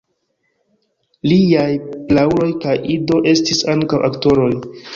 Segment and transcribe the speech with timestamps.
[1.31, 1.67] Liaj
[2.09, 4.53] prauloj kaj ido estis ankaŭ aktoroj.